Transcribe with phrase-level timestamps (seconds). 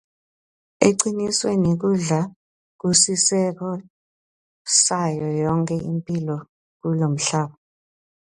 [0.87, 2.19] Ecinisweni kudla
[2.79, 3.73] kusisekelo
[4.83, 6.37] sayo yonkhe imphilo
[6.79, 7.55] kulomhlaba.